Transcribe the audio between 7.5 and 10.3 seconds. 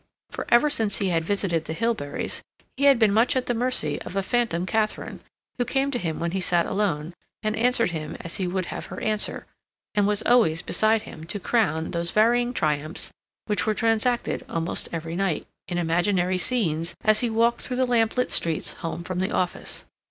answered him as he would have her answer, and was